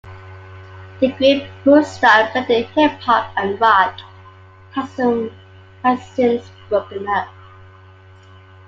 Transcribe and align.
The 0.99 1.09
group, 1.11 1.43
whose 1.63 1.85
style 1.87 2.31
blended 2.33 2.65
hip-hop 2.69 3.33
and 3.37 3.61
rock, 3.61 3.99
has 4.73 4.89
since 6.15 6.49
broken 6.69 7.07
up. 7.07 7.27